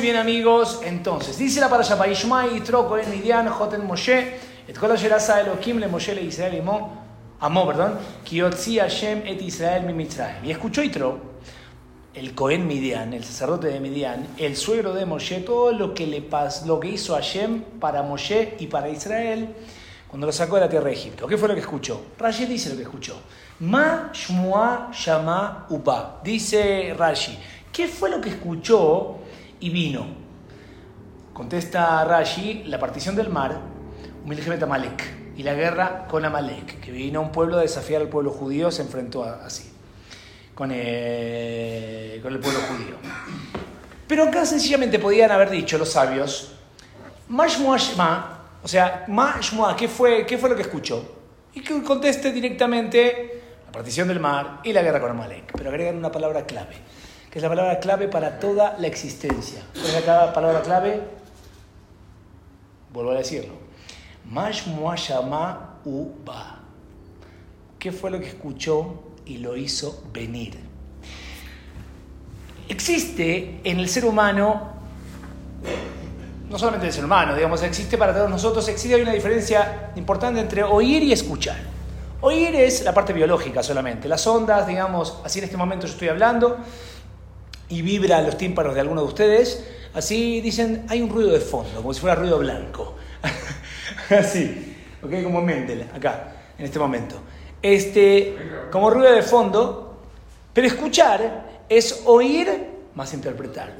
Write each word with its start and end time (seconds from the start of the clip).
Muy 0.00 0.06
bien 0.06 0.16
amigos, 0.16 0.80
entonces, 0.82 1.36
dice 1.36 1.60
la 1.60 1.68
parasha 1.68 1.98
Paishma 1.98 2.46
y 2.46 2.60
Tro 2.62 2.88
Cohen 2.88 3.10
Midian 3.10 3.46
Joten 3.48 3.84
Moshe, 3.84 4.34
et 4.66 4.72
kol 4.78 4.92
asher 4.92 5.12
asa 5.12 5.42
Elohim 5.42 5.78
le 5.78 5.88
Moshe 5.88 6.14
le 6.14 6.22
Israel 6.22 6.54
imo, 6.54 7.04
amó, 7.38 7.66
perdón, 7.66 7.98
ki 8.24 8.36
yotzi 8.36 8.78
Hashem 8.78 9.26
et 9.26 9.42
Israel 9.42 9.82
mi 9.82 9.92
Mitzrayim. 9.92 10.42
Y 10.42 10.52
escuchó 10.52 10.82
Itro, 10.82 11.20
el 12.14 12.34
Cohen 12.34 12.66
Midian, 12.66 13.12
el 13.12 13.24
sacerdote 13.24 13.66
de 13.66 13.78
Midian, 13.78 14.26
el 14.38 14.56
suegro 14.56 14.94
de 14.94 15.04
Moshe, 15.04 15.40
todo 15.40 15.70
lo 15.72 15.92
que 15.92 16.06
le 16.06 16.22
pas, 16.22 16.64
lo 16.64 16.80
que 16.80 16.88
hizo 16.88 17.12
Hashem 17.12 17.60
para 17.78 18.02
Moshe 18.02 18.56
y 18.58 18.68
para 18.68 18.88
Israel 18.88 19.54
cuando 20.08 20.26
lo 20.26 20.32
sacó 20.32 20.54
de 20.54 20.62
la 20.62 20.68
tierra 20.70 20.86
de 20.86 20.94
Egipto. 20.94 21.26
¿Qué 21.26 21.36
fue 21.36 21.46
lo 21.46 21.54
que 21.54 21.60
escuchó? 21.60 22.06
Rashi 22.18 22.46
dice 22.46 22.70
lo 22.70 22.76
que 22.76 22.82
escuchó. 22.82 23.20
Ma 23.60 24.10
Shmua 24.12 24.90
Shama 24.92 25.66
Upa. 25.68 26.20
Dice 26.24 26.94
Rashi, 26.98 27.38
¿qué 27.70 27.86
fue 27.86 28.10
lo 28.10 28.20
que 28.20 28.30
escuchó 28.30 29.20
y 29.60 29.70
vino? 29.70 30.06
Contesta 31.32 32.04
Rashi, 32.04 32.64
la 32.66 32.78
partición 32.78 33.14
del 33.16 33.28
mar, 33.30 33.58
Milhemet 34.26 34.62
Amalek, 34.62 35.04
y 35.36 35.42
la 35.42 35.54
guerra 35.54 36.06
con 36.08 36.24
Amalek, 36.24 36.80
que 36.80 36.90
vino 36.90 37.20
un 37.22 37.32
pueblo 37.32 37.56
a 37.56 37.60
desafiar 37.62 38.02
al 38.02 38.08
pueblo 38.08 38.30
judío, 38.30 38.70
se 38.70 38.82
enfrentó 38.82 39.24
a- 39.24 39.44
así, 39.46 39.72
con 40.54 40.70
el, 40.72 42.20
con 42.20 42.32
el 42.32 42.38
pueblo 42.40 42.60
judío. 42.60 42.96
Pero 44.06 44.24
acá 44.24 44.44
sencillamente 44.44 44.98
podían 44.98 45.30
haber 45.30 45.48
dicho 45.50 45.78
los 45.78 45.90
sabios, 45.92 46.52
Mashmua 47.28 47.78
o 48.62 48.68
sea, 48.68 49.04
Mashmua, 49.08 49.74
¿qué 49.76 49.88
fue, 49.88 50.26
¿qué 50.26 50.36
fue 50.36 50.50
lo 50.50 50.56
que 50.56 50.62
escuchó? 50.62 51.16
Y 51.54 51.62
que 51.62 51.82
conteste 51.82 52.30
directamente 52.32 53.42
la 53.64 53.72
partición 53.72 54.08
del 54.08 54.20
mar 54.20 54.60
y 54.64 54.72
la 54.74 54.82
guerra 54.82 55.00
con 55.00 55.10
Amalek. 55.12 55.52
Pero 55.56 55.70
agregan 55.70 55.96
una 55.96 56.12
palabra 56.12 56.44
clave, 56.44 56.74
que 57.30 57.38
es 57.38 57.42
la 57.42 57.48
palabra 57.48 57.78
clave 57.78 58.08
para 58.08 58.38
toda 58.40 58.76
la 58.78 58.86
existencia. 58.86 59.62
¿Cuál 59.72 59.86
es 59.86 60.06
la 60.06 60.32
palabra 60.32 60.62
clave? 60.62 61.00
Vuelvo 62.92 63.12
a 63.12 63.14
decirlo. 63.14 63.54
Uba. 65.84 66.58
¿Qué 67.78 67.92
fue 67.92 68.10
lo 68.10 68.20
que 68.20 68.28
escuchó 68.28 69.02
y 69.24 69.38
lo 69.38 69.56
hizo 69.56 70.02
venir? 70.12 70.58
Existe 72.68 73.60
en 73.64 73.78
el 73.78 73.88
ser 73.88 74.04
humano 74.04 74.80
no 76.50 76.58
solamente 76.58 76.88
el 76.88 76.92
ser 76.92 77.04
humano, 77.04 77.36
digamos, 77.36 77.62
existe 77.62 77.96
para 77.96 78.12
todos 78.12 78.28
nosotros, 78.28 78.66
existe 78.66 78.96
hay 78.96 79.02
una 79.02 79.12
diferencia 79.12 79.92
importante 79.94 80.40
entre 80.40 80.64
oír 80.64 81.00
y 81.04 81.12
escuchar. 81.12 81.56
Oír 82.22 82.54
es 82.56 82.82
la 82.82 82.92
parte 82.92 83.12
biológica 83.12 83.62
solamente, 83.62 84.08
las 84.08 84.26
ondas, 84.26 84.66
digamos, 84.66 85.18
así 85.24 85.38
en 85.38 85.44
este 85.44 85.56
momento 85.56 85.86
yo 85.86 85.92
estoy 85.92 86.08
hablando 86.08 86.58
y 87.70 87.82
vibra 87.82 88.20
los 88.20 88.36
tímpanos 88.36 88.74
de 88.74 88.80
alguno 88.80 89.00
de 89.02 89.06
ustedes, 89.06 89.64
así 89.94 90.40
dicen, 90.40 90.84
hay 90.88 91.00
un 91.00 91.08
ruido 91.08 91.30
de 91.30 91.40
fondo, 91.40 91.76
como 91.76 91.94
si 91.94 92.00
fuera 92.00 92.16
ruido 92.16 92.38
blanco. 92.38 92.96
así, 94.10 94.76
¿ok? 95.02 95.22
Como 95.22 95.40
Mendel, 95.40 95.82
acá, 95.94 96.32
en 96.58 96.64
este 96.64 96.78
momento. 96.78 97.16
Este, 97.62 98.36
como 98.70 98.90
ruido 98.90 99.12
de 99.12 99.22
fondo, 99.22 100.00
pero 100.52 100.66
escuchar 100.66 101.62
es 101.68 102.02
oír 102.06 102.48
más 102.94 103.14
interpretar. 103.14 103.72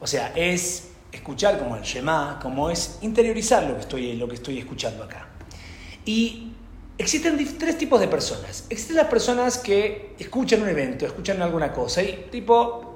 O 0.00 0.06
sea, 0.06 0.32
es 0.34 0.88
escuchar 1.12 1.58
como 1.58 1.76
el 1.76 1.82
Shema, 1.82 2.38
como 2.40 2.70
es 2.70 2.98
interiorizar 3.02 3.64
lo 3.64 3.74
que 3.74 3.80
estoy, 3.80 4.12
lo 4.14 4.28
que 4.28 4.34
estoy 4.36 4.58
escuchando 4.58 5.04
acá. 5.04 5.28
Y 6.06 6.52
existen 6.96 7.36
tres 7.58 7.76
tipos 7.76 8.00
de 8.00 8.08
personas. 8.08 8.64
Existen 8.70 8.96
las 8.96 9.08
personas 9.08 9.58
que 9.58 10.14
escuchan 10.18 10.62
un 10.62 10.68
evento, 10.68 11.04
escuchan 11.04 11.42
alguna 11.42 11.72
cosa 11.72 12.02
y 12.02 12.28
tipo 12.30 12.94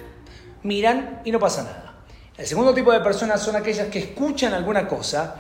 miran 0.63 1.23
y 1.25 1.31
no 1.31 1.39
pasa 1.39 1.63
nada. 1.65 1.95
El 2.37 2.47
segundo 2.47 2.73
tipo 2.73 2.93
de 2.93 3.01
personas 3.01 3.43
son 3.43 3.57
aquellas 3.57 3.89
que 3.89 3.99
escuchan 3.99 4.55
alguna 4.55 4.89
cosa 4.89 5.37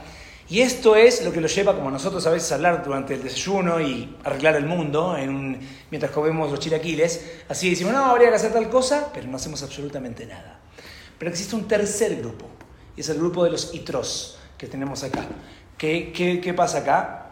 y 0.48 0.60
esto 0.60 0.96
es 0.96 1.24
lo 1.24 1.32
que 1.32 1.40
los 1.40 1.54
lleva, 1.54 1.74
como 1.74 1.90
nosotros 1.90 2.26
a 2.26 2.30
veces, 2.30 2.50
a 2.52 2.56
hablar 2.56 2.84
durante 2.84 3.14
el 3.14 3.22
desayuno 3.22 3.80
y 3.80 4.16
arreglar 4.24 4.56
el 4.56 4.66
mundo 4.66 5.16
en 5.16 5.31
un- 5.31 5.58
mientras 5.91 6.10
comemos 6.12 6.50
los 6.50 6.58
chilaquiles. 6.58 7.42
Así 7.48 7.70
decimos, 7.70 7.92
no, 7.92 8.04
habría 8.04 8.31
que 8.31 8.34
hacer 8.34 8.53
tal 8.53 8.69
cosa, 8.69 9.10
pero 9.14 9.28
no 9.28 9.36
hacemos 9.36 9.62
absolutamente 9.62 10.26
nada. 10.26 10.58
Pero 11.19 11.31
existe 11.31 11.54
un 11.54 11.69
tercer 11.69 12.16
grupo, 12.16 12.47
y 12.97 13.00
es 13.00 13.08
el 13.10 13.19
grupo 13.19 13.44
de 13.44 13.50
los 13.50 13.72
itros 13.75 14.38
que 14.58 14.66
tenemos 14.66 15.04
acá. 15.04 15.25
¿Qué, 15.78 16.12
qué, 16.12 16.41
qué 16.41 16.52
pasa 16.52 16.78
acá? 16.78 17.26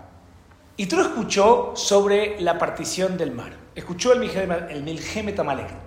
Itro 0.77 1.03
escuchó 1.03 1.73
sobre 1.75 2.41
la 2.41 2.57
partición 2.57 3.19
del 3.19 3.33
mar. 3.33 3.53
Escuchó 3.75 4.13
el 4.13 4.23
el. 4.23 4.97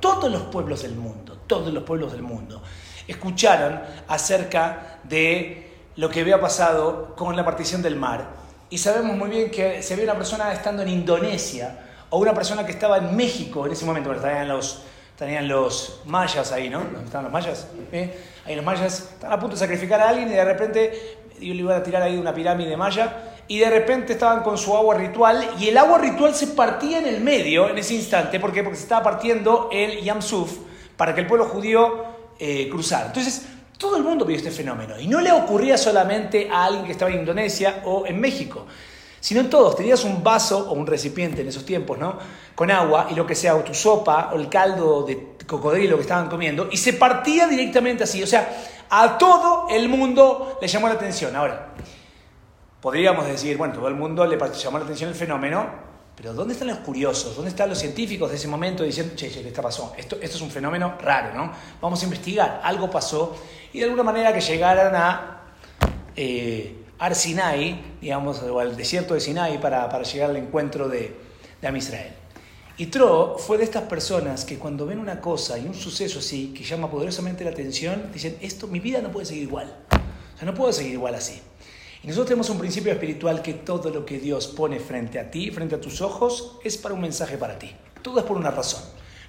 Todos 0.02 0.30
los 0.30 0.42
pueblos 0.44 0.82
del 0.84 0.96
mundo, 0.96 1.31
todos 1.52 1.74
los 1.74 1.84
pueblos 1.84 2.14
del 2.14 2.22
mundo, 2.22 2.62
escucharon 3.10 3.82
acerca 4.08 5.00
de 5.04 5.70
lo 5.98 6.10
que 6.10 6.22
había 6.22 6.40
pasado 6.40 7.14
con 7.18 7.36
la 7.36 7.44
partición 7.44 7.82
del 7.82 7.98
mar. 7.98 8.26
Y 8.70 8.78
sabemos 8.78 9.18
muy 9.18 9.30
bien 9.30 9.52
que 9.52 9.84
si 9.84 9.92
había 9.92 10.06
una 10.06 10.16
persona 10.16 10.54
estando 10.54 10.82
en 10.82 10.88
Indonesia 10.88 11.78
o 12.10 12.20
una 12.20 12.34
persona 12.34 12.66
que 12.66 12.72
estaba 12.72 13.00
en 13.00 13.18
México 13.18 13.66
en 13.66 13.74
ese 13.74 13.84
momento, 13.84 14.08
bueno, 14.08 14.26
estaban 14.26 14.48
los, 14.48 14.84
estarían 15.10 15.46
los 15.50 16.04
mayas 16.06 16.54
ahí, 16.54 16.70
¿no? 16.70 16.80
¿Dónde 16.80 17.04
¿Estaban 17.04 17.26
los 17.26 17.34
mayas? 17.34 17.68
¿Eh? 17.92 18.18
Ahí 18.46 18.56
los 18.56 18.64
mayas 18.64 19.12
estaban 19.12 19.38
a 19.38 19.40
punto 19.42 19.58
de 19.58 19.60
sacrificar 19.60 20.00
a 20.00 20.08
alguien 20.08 20.30
y 20.30 20.34
de 20.36 20.46
repente 20.46 21.18
y 21.38 21.54
le 21.54 21.64
iban 21.64 21.82
a 21.82 21.84
tirar 21.84 22.02
ahí 22.02 22.16
una 22.18 22.34
pirámide 22.34 22.78
maya 22.78 23.34
y 23.50 23.60
de 23.60 23.70
repente 23.70 24.14
estaban 24.14 24.42
con 24.42 24.58
su 24.58 24.74
agua 24.74 24.96
ritual 24.96 25.50
y 25.60 25.68
el 25.68 25.78
agua 25.78 25.98
ritual 25.98 26.34
se 26.34 26.48
partía 26.48 27.00
en 27.00 27.08
el 27.08 27.20
medio 27.20 27.68
en 27.68 27.78
ese 27.78 27.96
instante. 27.96 28.40
¿Por 28.40 28.54
qué? 28.54 28.64
Porque 28.64 28.78
se 28.78 28.84
estaba 28.84 29.04
partiendo 29.04 29.68
el 29.74 30.02
Yamsuf 30.02 30.71
para 31.02 31.16
que 31.16 31.22
el 31.22 31.26
pueblo 31.26 31.46
judío 31.46 32.06
eh, 32.38 32.70
cruzara. 32.70 33.08
Entonces, 33.08 33.48
todo 33.76 33.98
el 33.98 34.04
mundo 34.04 34.24
vio 34.24 34.38
este 34.38 34.52
fenómeno 34.52 35.00
y 35.00 35.08
no 35.08 35.20
le 35.20 35.32
ocurría 35.32 35.76
solamente 35.76 36.48
a 36.48 36.66
alguien 36.66 36.86
que 36.86 36.92
estaba 36.92 37.10
en 37.10 37.22
Indonesia 37.22 37.82
o 37.86 38.06
en 38.06 38.22
México, 38.22 38.68
sino 39.20 39.42
en 39.42 39.50
todos. 39.50 39.76
Tenías 39.76 40.04
un 40.04 40.22
vaso 40.22 40.70
o 40.70 40.74
un 40.74 40.86
recipiente 40.86 41.42
en 41.42 41.48
esos 41.48 41.66
tiempos, 41.66 41.98
¿no? 41.98 42.20
Con 42.54 42.70
agua 42.70 43.08
y 43.10 43.16
lo 43.16 43.26
que 43.26 43.34
sea, 43.34 43.56
o 43.56 43.62
tu 43.62 43.74
sopa 43.74 44.30
o 44.32 44.36
el 44.36 44.48
caldo 44.48 45.02
de 45.02 45.30
cocodrilo 45.48 45.96
que 45.96 46.04
estaban 46.04 46.30
comiendo 46.30 46.70
y 46.72 46.78
se 46.78 46.94
partía 46.94 47.48
directamente 47.48 48.04
así. 48.04 48.22
O 48.22 48.28
sea, 48.28 48.56
a 48.88 49.18
todo 49.18 49.70
el 49.72 49.90
mundo 49.90 50.60
le 50.62 50.68
llamó 50.68 50.88
la 50.88 50.94
atención. 50.94 51.36
Ahora, 51.36 51.74
podríamos 52.80 53.26
decir, 53.26 53.58
bueno, 53.58 53.74
todo 53.74 53.88
el 53.88 53.96
mundo 53.96 54.24
le 54.28 54.38
llamó 54.38 54.78
la 54.78 54.84
atención 54.84 55.10
el 55.10 55.16
fenómeno, 55.16 55.68
pero 56.22 56.36
¿dónde 56.36 56.54
están 56.54 56.68
los 56.68 56.78
curiosos? 56.78 57.36
¿Dónde 57.36 57.50
están 57.50 57.68
los 57.68 57.80
científicos 57.80 58.30
de 58.30 58.36
ese 58.36 58.48
momento 58.48 58.84
diciendo, 58.84 59.16
che, 59.16 59.32
che, 59.32 59.42
¿qué 59.42 59.48
está 59.48 59.64
pasó? 59.64 59.96
Esto, 59.98 60.18
esto 60.22 60.38
es 60.38 60.42
un 60.44 60.52
fenómeno 60.52 60.96
raro, 61.02 61.34
¿no? 61.34 61.52
Vamos 61.82 62.00
a 62.00 62.06
investigar, 62.06 62.62
algo 62.64 62.92
pasó 62.92 63.36
y 63.74 63.80
de 63.80 63.86
alguna 63.86 64.04
manera 64.04 64.32
que 64.32 64.40
llegaran 64.40 64.96
a 64.96 65.52
eh, 66.16 66.76
Ar 67.00 67.16
Sinai, 67.16 67.96
digamos, 68.00 68.40
o 68.44 68.60
al 68.60 68.78
desierto 68.78 69.16
de 69.16 69.20
Sinai 69.20 69.60
para, 69.60 69.90
para 69.90 70.04
llegar 70.04 70.30
al 70.30 70.38
encuentro 70.38 70.88
de, 70.88 71.18
de. 71.60 72.12
Y 72.78 72.86
Tro 72.86 73.38
fue 73.40 73.58
de 73.58 73.64
estas 73.64 73.84
personas 73.86 74.46
que 74.46 74.60
cuando 74.60 74.86
ven 74.86 75.00
una 75.00 75.20
cosa 75.20 75.58
y 75.58 75.66
un 75.66 75.74
suceso 75.74 76.20
así 76.20 76.54
que 76.56 76.64
llama 76.64 76.92
poderosamente 76.92 77.44
la 77.44 77.50
atención, 77.50 78.12
dicen, 78.14 78.38
esto, 78.42 78.68
mi 78.68 78.80
vida 78.80 79.02
no 79.02 79.12
puede 79.12 79.26
seguir 79.26 79.42
igual. 79.42 79.76
O 80.36 80.38
sea, 80.38 80.46
no 80.46 80.54
puedo 80.54 80.72
seguir 80.72 80.94
igual 80.94 81.16
así. 81.16 81.42
Y 82.04 82.08
nosotros 82.08 82.30
tenemos 82.30 82.50
un 82.50 82.58
principio 82.58 82.92
espiritual 82.92 83.42
que 83.42 83.54
todo 83.54 83.92
lo 83.92 84.06
que 84.06 84.18
Dios 84.18 84.48
pone 84.48 84.80
frente 84.80 85.20
a 85.20 85.30
ti, 85.30 85.52
frente 85.52 85.76
a 85.76 85.82
tus 85.82 86.02
ojos, 86.02 86.58
es 86.64 86.78
para 86.78 86.96
un 86.96 87.02
mensaje 87.02 87.38
para 87.38 87.60
ti. 87.60 87.76
Todo 88.02 88.20
es 88.20 88.26
por 88.26 88.38
una 88.38 88.50
razón. 88.50 88.82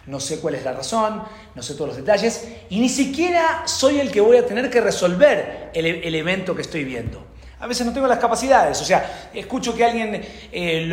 No 0.06 0.18
sé 0.18 0.40
cuál 0.40 0.54
es 0.54 0.64
la 0.64 0.72
razón, 0.72 1.22
no 1.54 1.62
sé 1.62 1.74
todos 1.74 1.88
los 1.88 1.96
detalles, 1.96 2.48
y 2.70 2.80
ni 2.80 2.88
siquiera 2.88 3.62
soy 3.66 4.00
el 4.00 4.10
que 4.10 4.20
voy 4.20 4.36
a 4.36 4.46
tener 4.46 4.68
que 4.68 4.80
resolver 4.80 5.70
el, 5.74 5.86
el 5.86 6.14
evento 6.14 6.56
que 6.56 6.62
estoy 6.62 6.84
viendo. 6.84 7.24
A 7.60 7.68
veces 7.68 7.86
no 7.86 7.92
tengo 7.92 8.08
las 8.08 8.18
capacidades, 8.18 8.80
o 8.80 8.84
sea, 8.84 9.30
escucho 9.32 9.76
que 9.76 9.84
alguien 9.84 10.20
eh, 10.50 10.92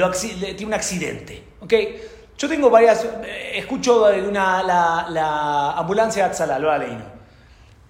tiene 0.55 0.65
un 0.65 0.73
accidente, 0.73 1.43
¿ok? 1.61 1.73
Yo 2.37 2.47
tengo 2.47 2.69
varias, 2.69 3.03
eh, 3.23 3.53
escucho 3.55 4.05
una, 4.27 4.61
la, 4.61 5.07
la 5.09 5.71
ambulancia 5.71 6.25
de 6.25 6.29
Atzala, 6.29 6.59
lo 6.59 6.69
ha 6.69 6.77
leído. 6.77 7.18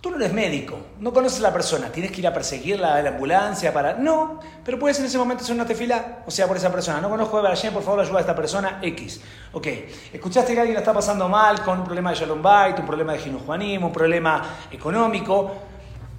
Tú 0.01 0.11
no 0.11 0.15
eres 0.15 0.31
médico, 0.31 0.79
no 1.01 1.11
conoces 1.11 1.39
a 1.39 1.44
la 1.44 1.51
persona, 1.51 1.91
tienes 1.91 2.13
que 2.13 2.21
ir 2.21 2.27
a 2.27 2.33
perseguir 2.33 2.79
la, 2.79 3.01
la 3.01 3.09
ambulancia 3.09 3.74
para... 3.74 3.95
No, 3.95 4.39
pero 4.63 4.79
puedes 4.79 4.97
en 5.00 5.06
ese 5.06 5.18
momento 5.18 5.44
hacer 5.44 5.53
una 5.53 5.65
tefila, 5.65 6.24
o 6.25 6.31
sea, 6.31 6.47
por 6.47 6.56
esa 6.56 6.71
persona. 6.71 7.01
No 7.01 7.09
conozco 7.09 7.38
a 7.39 7.50
Hashem, 7.50 7.74
por 7.74 7.83
favor, 7.83 8.00
ayuda 8.00 8.19
a 8.19 8.21
esta 8.21 8.33
persona 8.33 8.79
X. 8.81 9.19
Ok, 9.51 9.68
escuchaste 10.13 10.53
que 10.53 10.59
alguien 10.59 10.75
la 10.75 10.79
está 10.79 10.94
pasando 10.94 11.27
mal 11.27 11.62
con 11.65 11.79
un 11.79 11.83
problema 11.83 12.12
de 12.12 12.15
Shalom 12.15 12.41
Bait, 12.41 12.79
un 12.79 12.85
problema 12.85 13.12
de 13.12 13.19
Juanismo, 13.19 13.88
un 13.88 13.94
problema 13.94 14.41
económico. 14.71 15.51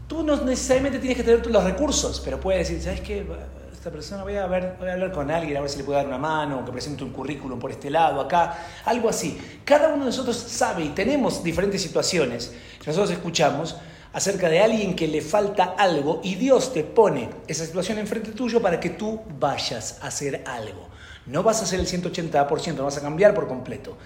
Tú 0.06 0.22
no 0.24 0.36
necesariamente 0.36 0.98
tienes 0.98 1.16
que 1.16 1.24
tener 1.24 1.46
los 1.46 1.64
recursos, 1.64 2.20
pero 2.22 2.38
puedes 2.38 2.68
decir, 2.68 2.82
¿sabes 2.82 3.00
qué? 3.00 3.24
Esta 3.80 3.90
persona 3.90 4.24
voy 4.24 4.36
a, 4.36 4.46
ver, 4.46 4.76
voy 4.78 4.90
a 4.90 4.92
hablar 4.92 5.10
con 5.10 5.30
alguien, 5.30 5.56
a 5.56 5.62
ver 5.62 5.70
si 5.70 5.78
le 5.78 5.84
puedo 5.84 5.96
dar 5.96 6.06
una 6.06 6.18
mano, 6.18 6.62
que 6.66 6.70
presente 6.70 7.02
un 7.02 7.12
currículum 7.12 7.58
por 7.58 7.70
este 7.70 7.88
lado, 7.88 8.20
acá, 8.20 8.58
algo 8.84 9.08
así. 9.08 9.40
Cada 9.64 9.88
uno 9.88 10.00
de 10.00 10.10
nosotros 10.10 10.36
sabe 10.36 10.84
y 10.84 10.88
tenemos 10.90 11.42
diferentes 11.42 11.80
situaciones 11.80 12.52
que 12.78 12.88
nosotros 12.88 13.10
escuchamos 13.10 13.78
acerca 14.12 14.50
de 14.50 14.60
alguien 14.60 14.94
que 14.94 15.08
le 15.08 15.22
falta 15.22 15.76
algo 15.78 16.20
y 16.22 16.34
Dios 16.34 16.74
te 16.74 16.84
pone 16.84 17.30
esa 17.48 17.64
situación 17.64 17.96
enfrente 17.96 18.32
tuyo 18.32 18.60
para 18.60 18.78
que 18.78 18.90
tú 18.90 19.22
vayas 19.38 19.98
a 20.02 20.08
hacer 20.08 20.44
algo. 20.46 20.86
No 21.24 21.42
vas 21.42 21.62
a 21.62 21.64
hacer 21.64 21.80
el 21.80 21.86
180%, 21.86 22.74
no 22.74 22.84
vas 22.84 22.98
a 22.98 23.00
cambiar 23.00 23.32
por 23.32 23.48
completo, 23.48 23.96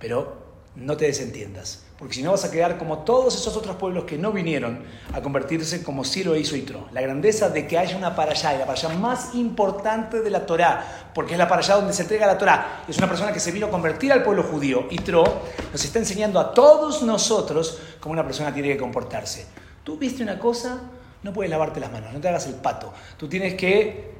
pero 0.00 0.49
no 0.76 0.96
te 0.96 1.06
desentiendas. 1.06 1.84
porque 1.98 2.14
si 2.14 2.22
no 2.22 2.30
vas 2.30 2.46
a 2.46 2.50
quedar 2.50 2.78
como 2.78 3.00
todos 3.00 3.34
esos 3.34 3.54
otros 3.58 3.76
pueblos 3.76 4.04
que 4.04 4.16
no 4.16 4.32
vinieron 4.32 4.82
a 5.12 5.20
convertirse 5.20 5.82
como 5.82 6.02
Ciro 6.02 6.34
hizo 6.34 6.56
Itro. 6.56 6.88
La 6.92 7.02
grandeza 7.02 7.50
de 7.50 7.66
que 7.66 7.76
haya 7.76 7.94
una 7.94 8.16
para 8.16 8.30
allá, 8.30 8.54
y 8.54 8.58
la 8.58 8.64
para 8.64 8.78
allá 8.78 8.88
más 8.96 9.34
importante 9.34 10.22
de 10.22 10.30
la 10.30 10.46
Torá, 10.46 11.10
porque 11.14 11.32
es 11.32 11.38
la 11.38 11.46
para 11.46 11.60
allá 11.60 11.74
donde 11.74 11.92
se 11.92 12.02
entrega 12.02 12.26
la 12.26 12.38
Torá, 12.38 12.84
es 12.88 12.96
una 12.96 13.06
persona 13.06 13.34
que 13.34 13.40
se 13.40 13.52
vino 13.52 13.66
a 13.66 13.70
convertir 13.70 14.12
al 14.12 14.22
pueblo 14.22 14.44
judío, 14.44 14.86
Itro, 14.90 15.24
nos 15.70 15.84
está 15.84 15.98
enseñando 15.98 16.40
a 16.40 16.54
todos 16.54 17.02
nosotros 17.02 17.78
cómo 18.00 18.14
una 18.14 18.24
persona 18.24 18.54
tiene 18.54 18.70
que 18.70 18.78
comportarse. 18.78 19.44
Tú 19.84 19.98
viste 19.98 20.22
una 20.22 20.38
cosa, 20.38 20.80
no 21.22 21.34
puedes 21.34 21.50
lavarte 21.50 21.80
las 21.80 21.92
manos, 21.92 22.14
no 22.14 22.20
te 22.20 22.28
hagas 22.28 22.46
el 22.46 22.54
pato. 22.54 22.94
Tú 23.18 23.28
tienes 23.28 23.56
que 23.56 24.14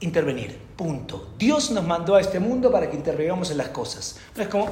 intervenir, 0.00 0.58
punto. 0.76 1.30
Dios 1.38 1.70
nos 1.70 1.84
mandó 1.84 2.14
a 2.14 2.20
este 2.20 2.40
mundo 2.40 2.70
para 2.70 2.90
que 2.90 2.96
intervengamos 2.96 3.50
en 3.50 3.58
las 3.58 3.68
cosas. 3.68 4.18
No 4.36 4.42
es 4.42 4.48
como, 4.48 4.68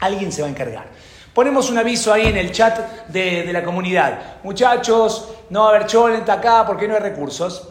alguien 0.00 0.32
se 0.32 0.42
va 0.42 0.48
a 0.48 0.50
encargar. 0.50 0.88
Ponemos 1.34 1.70
un 1.70 1.78
aviso 1.78 2.12
ahí 2.12 2.26
en 2.26 2.36
el 2.36 2.50
chat 2.50 3.06
de, 3.08 3.52
la 3.52 3.62
comunidad. 3.62 4.38
Muchachos, 4.42 5.28
no 5.50 5.60
va 5.60 5.66
a 5.66 5.68
haber 5.76 5.86
cholenta 5.86 6.34
acá 6.34 6.66
porque 6.66 6.88
no 6.88 6.94
hay 6.94 7.00
recursos. 7.00 7.68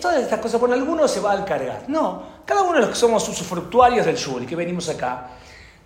Todas 0.00 0.22
estas 0.22 0.38
cosas, 0.38 0.60
por 0.60 0.72
alguno 0.72 1.08
se 1.08 1.18
va 1.18 1.32
a 1.32 1.44
cargar. 1.44 1.84
No, 1.88 2.22
cada 2.44 2.62
uno 2.62 2.74
de 2.74 2.80
los 2.80 2.90
que 2.90 2.96
somos 2.96 3.28
usufructuarios 3.28 4.06
del 4.06 4.16
y 4.42 4.46
que 4.46 4.54
venimos 4.54 4.88
acá, 4.88 5.30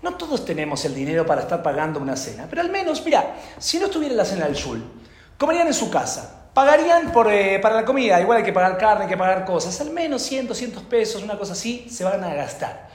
no 0.03 0.15
todos 0.15 0.45
tenemos 0.45 0.85
el 0.85 0.95
dinero 0.95 1.25
para 1.25 1.43
estar 1.43 1.63
pagando 1.63 2.01
una 2.01 2.17
cena. 2.17 2.47
Pero 2.51 2.61
al 2.61 2.71
menos, 2.71 3.03
mira, 3.05 3.37
si 3.59 3.79
no 3.79 3.87
estuviera 3.87 4.15
la 4.15 4.25
cena 4.25 4.47
del 4.47 4.55
Shul, 4.55 4.83
comerían 5.39 5.69
en 5.69 5.75
su 5.75 5.89
casa. 5.89 6.42
Pagarían 6.55 7.13
por, 7.13 7.33
eh, 7.33 7.59
para 7.61 7.77
la 7.77 7.85
comida, 7.85 8.21
igual 8.21 8.39
hay 8.39 8.45
que 8.45 8.53
pagar 8.53 8.77
carne, 8.77 9.05
hay 9.05 9.11
que 9.11 9.17
pagar 9.17 9.45
cosas. 9.47 9.81
Al 9.81 9.91
menos 9.91 10.21
100, 10.23 10.49
200 10.49 10.83
pesos, 10.83 11.23
una 11.23 11.39
cosa 11.39 11.55
así, 11.55 11.87
se 11.91 12.05
van 12.05 12.23
a 12.23 12.35
gastar. 12.35 12.91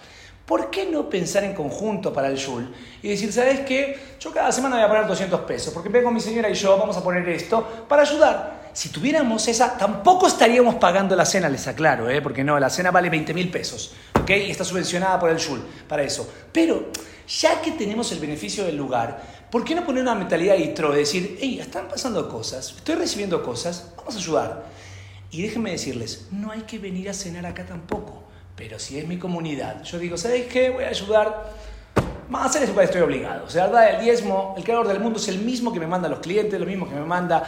¿Por 0.45 0.69
qué 0.69 0.85
no 0.85 1.09
pensar 1.09 1.43
en 1.43 1.53
conjunto 1.53 2.13
para 2.13 2.27
el 2.27 2.37
Yul? 2.37 2.73
Y 3.01 3.09
decir, 3.09 3.33
¿sabes 3.33 3.61
qué? 3.61 4.15
Yo 4.19 4.31
cada 4.31 4.51
semana 4.51 4.75
voy 4.75 4.85
a 4.85 4.87
poner 4.87 5.07
200 5.07 5.41
pesos, 5.41 5.73
porque 5.73 5.89
vengo 5.89 6.11
mi 6.11 6.21
señora 6.21 6.49
y 6.49 6.53
yo 6.53 6.77
vamos 6.77 6.95
a 6.97 7.03
poner 7.03 7.27
esto 7.29 7.85
para 7.89 8.03
ayudar. 8.03 8.69
Si 8.73 8.89
tuviéramos 8.89 9.47
esa, 9.47 9.75
tampoco 9.75 10.27
estaríamos 10.27 10.75
pagando 10.75 11.15
la 11.15 11.25
cena, 11.25 11.49
les 11.49 11.67
aclaro, 11.67 12.09
¿eh? 12.09 12.21
porque 12.21 12.43
no, 12.43 12.59
la 12.59 12.69
cena 12.69 12.91
vale 12.91 13.09
20 13.09 13.33
mil 13.33 13.49
pesos, 13.49 13.91
¿ok? 14.27 14.47
Y 14.47 14.51
está 14.51 14.65
subvencionada 14.65 15.17
por 15.17 15.29
el 15.29 15.37
Yul 15.37 15.61
para 15.87 16.03
eso. 16.03 16.29
Pero, 16.51 16.91
ya 17.41 17.61
que 17.61 17.71
tenemos 17.71 18.11
el 18.11 18.19
beneficio 18.19 18.65
del 18.65 18.75
lugar, 18.75 19.47
¿por 19.49 19.63
qué 19.63 19.73
no 19.73 19.85
poner 19.85 20.01
una 20.01 20.15
mentalidad 20.15 20.55
de 20.55 20.65
itro? 20.65 20.91
De 20.91 20.99
decir, 20.99 21.37
hey, 21.39 21.59
están 21.61 21.87
pasando 21.87 22.27
cosas, 22.27 22.73
estoy 22.75 22.95
recibiendo 22.95 23.41
cosas, 23.41 23.91
vamos 23.95 24.15
a 24.15 24.17
ayudar. 24.17 24.65
Y 25.31 25.41
déjenme 25.41 25.71
decirles, 25.71 26.27
no 26.31 26.51
hay 26.51 26.61
que 26.61 26.77
venir 26.77 27.09
a 27.09 27.13
cenar 27.13 27.45
acá 27.45 27.65
tampoco. 27.65 28.23
Pero 28.57 28.79
si 28.79 28.97
es 28.97 29.07
mi 29.07 29.17
comunidad, 29.17 29.83
yo 29.83 29.97
digo, 29.99 30.17
¿sabéis 30.17 30.47
qué? 30.47 30.71
Voy 30.71 30.83
a 30.83 30.89
ayudar. 30.89 31.67
Más 32.29 32.43
a 32.43 32.45
hacer 32.49 32.63
eso 32.63 32.81
estoy 32.81 33.01
obligado. 33.01 33.45
O 33.45 33.49
sea, 33.49 33.67
el 33.89 34.03
diezmo, 34.03 34.53
el 34.57 34.63
creador 34.65 34.89
del 34.89 34.99
mundo 34.99 35.17
es 35.17 35.29
el 35.29 35.39
mismo 35.39 35.71
que 35.71 35.79
me 35.79 35.87
manda 35.87 36.09
los 36.09 36.19
clientes, 36.19 36.59
lo 36.59 36.65
mismo 36.65 36.89
que 36.89 36.95
me 36.95 37.05
manda 37.05 37.43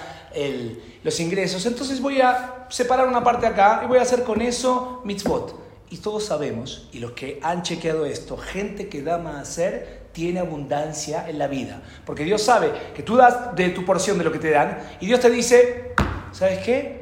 los 1.04 1.20
ingresos. 1.20 1.66
Entonces 1.66 2.00
voy 2.00 2.22
a 2.22 2.66
separar 2.70 3.08
una 3.08 3.22
parte 3.22 3.46
acá 3.46 3.82
y 3.84 3.88
voy 3.88 3.98
a 3.98 4.04
hacer 4.04 4.24
con 4.24 4.42
eso 4.42 5.02
mitzvot. 5.04 5.69
Y 5.90 5.98
todos 5.98 6.26
sabemos, 6.26 6.88
y 6.92 7.00
los 7.00 7.12
que 7.12 7.40
han 7.42 7.64
chequeado 7.64 8.06
esto, 8.06 8.38
gente 8.38 8.90
que 8.90 9.02
da 9.02 9.18
más 9.18 9.50
hacer 9.50 10.10
tiene 10.12 10.40
abundancia 10.40 11.28
en 11.28 11.40
la 11.40 11.48
vida. 11.48 11.82
Porque 12.06 12.24
Dios 12.24 12.42
sabe 12.42 12.72
que 12.96 13.04
tú 13.04 13.16
das 13.16 13.56
de 13.56 13.70
tu 13.70 13.86
porción 13.86 14.18
de 14.18 14.24
lo 14.24 14.32
que 14.32 14.40
te 14.40 14.52
dan 14.52 14.78
y 15.00 15.08
Dios 15.08 15.20
te 15.20 15.30
dice, 15.30 15.94
¿sabes 16.32 16.60
qué? 16.60 17.00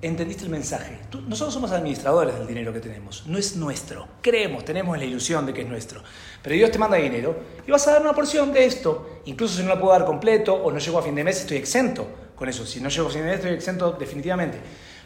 entendiste 0.00 0.44
el 0.44 0.50
mensaje. 0.50 0.98
nosotros 1.26 1.54
somos 1.54 1.72
administradores 1.72 2.38
del 2.38 2.46
dinero 2.46 2.72
que 2.72 2.80
tenemos, 2.80 3.24
no 3.26 3.38
es 3.38 3.56
nuestro. 3.56 4.06
Creemos, 4.22 4.64
tenemos 4.64 4.96
la 4.96 5.04
ilusión 5.04 5.44
de 5.44 5.52
que 5.52 5.62
es 5.62 5.68
nuestro. 5.68 6.02
Pero 6.42 6.54
Dios 6.54 6.70
te 6.70 6.78
manda 6.78 6.96
dinero 6.96 7.36
y 7.66 7.70
vas 7.70 7.86
a 7.88 7.92
dar 7.92 8.02
una 8.02 8.12
porción 8.12 8.52
de 8.52 8.64
esto. 8.64 9.22
Incluso 9.24 9.56
si 9.56 9.62
no 9.62 9.70
la 9.70 9.80
puedo 9.80 9.92
dar 9.92 10.04
completo 10.04 10.54
o 10.54 10.70
no 10.70 10.78
llego 10.78 10.98
a 10.98 11.02
fin 11.02 11.14
de 11.14 11.24
mes, 11.24 11.40
estoy 11.40 11.56
exento 11.56 12.08
con 12.36 12.48
eso. 12.48 12.64
Si 12.64 12.80
no 12.80 12.88
llego 12.88 13.08
a 13.08 13.10
fin 13.10 13.22
de 13.22 13.26
mes, 13.26 13.36
estoy 13.36 13.52
exento 13.52 13.92
definitivamente. 13.92 14.58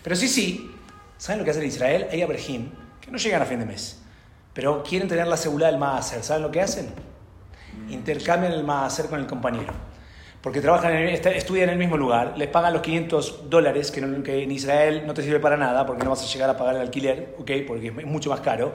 Pero 0.03 0.15
sí, 0.15 0.29
sí, 0.29 0.71
¿saben 1.17 1.39
lo 1.39 1.45
que 1.45 1.53
hace 1.53 1.61
en 1.61 1.67
Israel? 1.67 2.07
Hay 2.11 2.21
Abraham 2.21 2.71
que 3.03 3.11
no 3.11 3.19
llegan 3.19 3.43
a 3.43 3.45
fin 3.45 3.59
de 3.59 3.67
mes, 3.67 4.01
pero 4.55 4.83
quieren 4.83 5.09
tener 5.09 5.27
la 5.27 5.37
seguridad 5.37 5.71
del 5.71 5.79
Maaser. 5.79 6.23
¿Saben 6.23 6.43
lo 6.43 6.51
que 6.51 6.63
hacen? 6.63 6.89
Intercambian 7.91 8.53
el 8.53 8.65
Maaser 8.65 9.07
con 9.07 9.21
el 9.21 9.27
compañero 9.27 9.75
porque 10.43 10.61
trabajan 10.61 10.93
estudian 10.93 11.69
en 11.69 11.75
el 11.75 11.79
mismo 11.79 11.97
lugar, 11.97 12.35
les 12.37 12.49
pagan 12.49 12.73
los 12.73 12.83
500 12.83 13.49
dólares, 13.49 13.93
que, 13.93 14.01
en 14.01 14.51
Israel 14.51 15.05
no 15.07 15.15
te 15.15 15.23
sirve 15.23 15.39
para 15.39 15.57
nada, 15.57 15.87
porque 15.87 16.03
no 16.03 16.11
vas 16.11 16.23
a 16.23 16.27
llegar 16.27 16.51
a 16.51 16.57
pagar 16.57 16.75
el 16.75 16.81
alquiler, 16.81 17.37
¿okay? 17.39 17.63
porque 17.63 17.87
es 17.97 18.07
mucho 18.07 18.29
más 18.29 18.41
caro. 18.41 18.73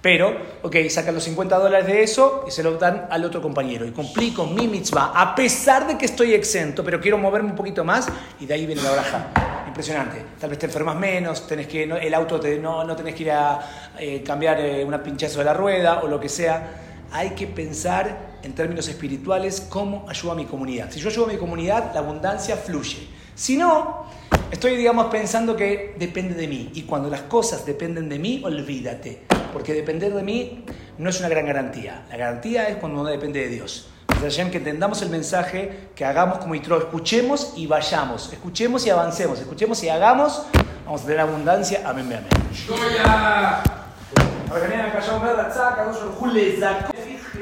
Pero, 0.00 0.34
ok, 0.62 0.76
sacan 0.88 1.14
los 1.14 1.24
50 1.24 1.58
dólares 1.58 1.86
de 1.86 2.02
eso 2.02 2.46
y 2.48 2.50
se 2.50 2.62
lo 2.62 2.78
dan 2.78 3.06
al 3.10 3.22
otro 3.22 3.42
compañero. 3.42 3.84
Y 3.84 3.90
cumplí 3.90 4.32
con 4.32 4.54
mi 4.54 4.66
mitzvah, 4.66 5.12
a 5.14 5.34
pesar 5.34 5.86
de 5.86 5.98
que 5.98 6.06
estoy 6.06 6.32
exento, 6.32 6.82
pero 6.82 6.98
quiero 7.02 7.18
moverme 7.18 7.50
un 7.50 7.56
poquito 7.56 7.84
más, 7.84 8.08
y 8.40 8.46
de 8.46 8.54
ahí 8.54 8.64
viene 8.64 8.80
la 8.80 8.92
braja. 8.92 9.49
Impresionante. 9.70 10.24
Tal 10.40 10.50
vez 10.50 10.58
te 10.58 10.66
enfermas 10.66 10.96
menos, 10.96 11.46
tenés 11.46 11.68
que, 11.68 11.84
el 11.84 12.14
auto 12.14 12.40
te, 12.40 12.58
no, 12.58 12.82
no 12.82 12.96
tenés 12.96 13.14
que 13.14 13.22
ir 13.22 13.30
a 13.30 13.92
eh, 13.98 14.20
cambiar 14.22 14.58
eh, 14.60 14.84
una 14.84 15.00
pinchazo 15.00 15.38
de 15.38 15.44
la 15.44 15.54
rueda 15.54 16.02
o 16.02 16.08
lo 16.08 16.18
que 16.18 16.28
sea 16.28 17.06
hay 17.12 17.30
que 17.30 17.46
pensar 17.46 18.38
en 18.42 18.52
términos 18.52 18.88
espirituales 18.88 19.60
cómo 19.60 20.06
ayudo 20.08 20.32
a 20.32 20.34
mi 20.34 20.44
comunidad. 20.44 20.90
Si 20.90 20.98
yo 20.98 21.08
ayudo 21.08 21.26
a 21.26 21.28
mi 21.28 21.36
comunidad, 21.36 21.92
la 21.94 22.00
abundancia 22.00 22.56
fluye. 22.56 23.06
Si 23.34 23.56
no, 23.56 24.06
estoy, 24.50 24.76
digamos, 24.76 25.06
pensando 25.06 25.56
que 25.56 25.94
depende 25.98 26.34
de 26.34 26.48
mí. 26.48 26.70
Y 26.74 26.82
cuando 26.82 27.08
las 27.08 27.22
cosas 27.22 27.64
dependen 27.64 28.08
de 28.08 28.18
mí, 28.18 28.42
olvídate. 28.44 29.22
Porque 29.52 29.72
depender 29.72 30.12
de 30.12 30.22
mí 30.22 30.64
no 30.98 31.10
es 31.10 31.20
una 31.20 31.28
gran 31.28 31.46
garantía. 31.46 32.06
La 32.10 32.16
garantía 32.16 32.68
es 32.68 32.76
cuando 32.76 33.04
no 33.04 33.08
depende 33.08 33.40
de 33.40 33.48
Dios. 33.48 33.88
Que 34.20 34.58
entendamos 34.58 35.00
el 35.00 35.08
mensaje, 35.08 35.88
que 35.96 36.04
hagamos 36.04 36.38
como 36.38 36.54
Itro, 36.54 36.76
escuchemos 36.78 37.54
y 37.56 37.66
vayamos, 37.66 38.30
escuchemos 38.30 38.84
y 38.86 38.90
avancemos, 38.90 39.40
escuchemos 39.40 39.82
y 39.82 39.88
hagamos, 39.88 40.44
vamos 40.84 41.00
a 41.00 41.04
tener 41.04 41.20
abundancia. 41.20 41.80
Amén, 41.86 42.04
amén. 42.04 42.26